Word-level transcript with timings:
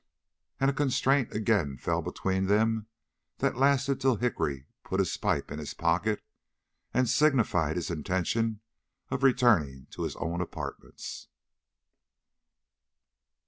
And 0.59 0.67
a 0.71 0.73
constraint 0.73 1.31
again 1.31 1.77
fell 1.77 2.01
between 2.01 2.47
them 2.47 2.87
that 3.37 3.55
lasted 3.55 4.01
till 4.01 4.15
Hickory 4.15 4.65
put 4.83 4.99
his 4.99 5.15
pipe 5.15 5.51
in 5.51 5.59
his 5.59 5.75
pocket 5.75 6.23
and 6.91 7.07
signified 7.07 7.75
his 7.75 7.91
intention 7.91 8.61
of 9.11 9.21
returning 9.21 9.85
to 9.91 10.01
his 10.01 10.15
own 10.15 10.41
apartments. 10.41 11.27